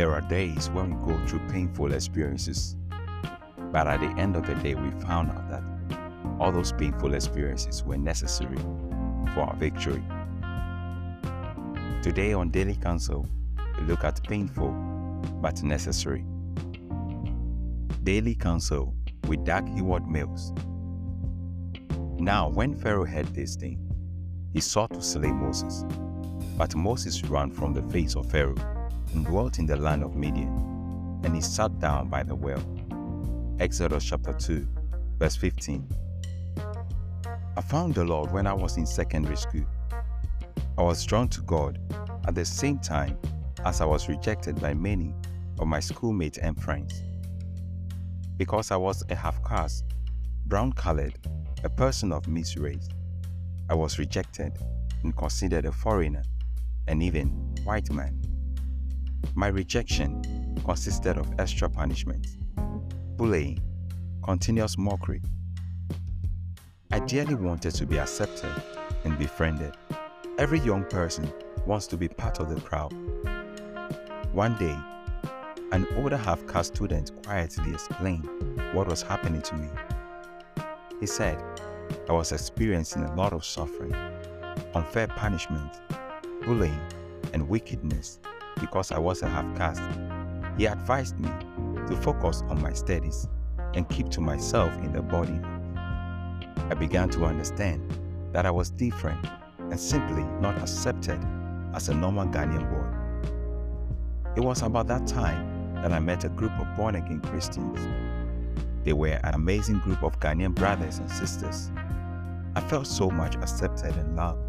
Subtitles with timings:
[0.00, 2.74] There are days when we go through painful experiences,
[3.70, 5.62] but at the end of the day, we found out that
[6.38, 8.56] all those painful experiences were necessary
[9.34, 10.02] for our victory.
[12.02, 13.28] Today on Daily Counsel,
[13.78, 14.70] we look at painful
[15.42, 16.24] but necessary.
[18.02, 18.94] Daily Counsel
[19.28, 20.54] with Dag Heward Mills.
[22.18, 23.78] Now, when Pharaoh heard this thing,
[24.50, 25.84] he sought to slay Moses.
[26.56, 28.79] But Moses ran from the face of Pharaoh
[29.14, 32.62] and dwelt in the land of Midian, and he sat down by the well.
[33.58, 34.66] Exodus chapter 2,
[35.18, 35.86] verse 15.
[37.56, 39.66] I found the Lord when I was in secondary school.
[40.78, 41.78] I was drawn to God
[42.26, 43.18] at the same time
[43.64, 45.14] as I was rejected by many
[45.58, 47.02] of my schoolmates and friends.
[48.36, 49.84] Because I was a half caste,
[50.46, 51.18] brown colored,
[51.62, 52.88] a person of mixed race,
[53.68, 54.58] I was rejected
[55.02, 56.22] and considered a foreigner
[56.88, 57.28] and even
[57.64, 58.19] white man.
[59.34, 60.22] My rejection
[60.64, 62.36] consisted of extra punishments,
[63.16, 63.58] bullying,
[64.22, 65.22] continuous mockery.
[66.90, 68.50] I dearly wanted to be accepted
[69.04, 69.74] and befriended.
[70.38, 71.32] Every young person
[71.66, 72.92] wants to be part of the crowd.
[74.32, 74.76] One day,
[75.72, 78.28] an older half caste student quietly explained
[78.72, 79.68] what was happening to me.
[80.98, 81.42] He said,
[82.08, 83.94] I was experiencing a lot of suffering,
[84.74, 85.80] unfair punishment,
[86.42, 86.80] bullying,
[87.32, 88.18] and wickedness
[88.60, 89.82] because I was a half caste.
[90.56, 91.28] He advised me
[91.88, 93.26] to focus on my studies
[93.74, 95.40] and keep to myself in the body.
[96.70, 97.82] I began to understand
[98.32, 99.26] that I was different
[99.58, 101.20] and simply not accepted
[101.74, 103.00] as a normal Ghanaian boy.
[104.36, 107.80] It was about that time that I met a group of born again Christians.
[108.84, 111.70] They were an amazing group of Ghanaian brothers and sisters.
[112.54, 114.40] I felt so much accepted and loved.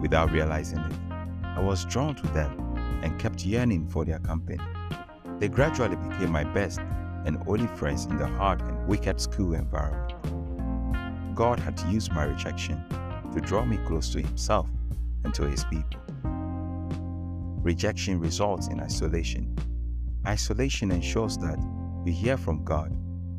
[0.00, 0.92] Without realizing it,
[1.42, 2.73] I was drawn to them
[3.04, 4.58] and kept yearning for their company.
[5.38, 6.80] They gradually became my best
[7.26, 10.14] and only friends in the hard and wicked school environment.
[11.34, 12.82] God had used my rejection
[13.34, 14.70] to draw me close to Himself
[15.24, 16.00] and to His people.
[17.62, 19.54] Rejection results in isolation.
[20.26, 21.58] Isolation ensures that
[22.04, 22.90] we hear from God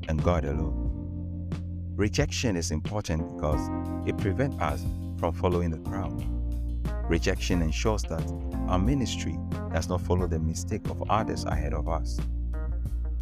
[0.08, 1.50] and God alone.
[1.96, 3.70] Rejection is important because
[4.08, 4.84] it prevents us
[5.18, 6.35] from following the crowd.
[7.08, 8.24] Rejection ensures that
[8.68, 9.38] our ministry
[9.72, 12.20] does not follow the mistake of others ahead of us.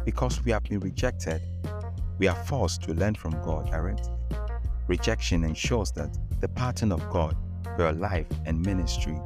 [0.06, 1.42] Because we have been rejected,
[2.18, 4.10] we are forced to learn from God directly.
[4.86, 7.36] Rejection ensures that the pattern of God
[7.76, 9.18] for your life and ministry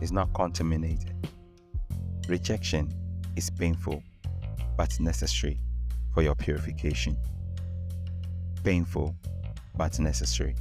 [0.00, 1.14] is not contaminated.
[2.28, 2.92] Rejection
[3.36, 4.02] is painful
[4.76, 5.60] but necessary
[6.14, 7.16] for your purification.
[8.64, 9.14] Painful
[9.76, 10.56] but necessary